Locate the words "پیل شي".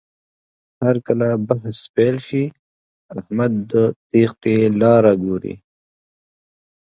1.95-2.43